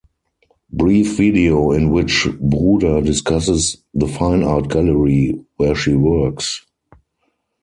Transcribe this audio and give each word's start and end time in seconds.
Brief 0.71 1.15
video 1.17 1.73
in 1.73 1.91
which 1.91 2.27
Bruder 2.39 3.01
discusses 3.01 3.77
the 3.93 4.07
Fine 4.07 4.41
Art 4.41 4.67
Gallery 4.67 5.39
where 5.57 5.75
she 5.75 5.93
works 5.93 6.65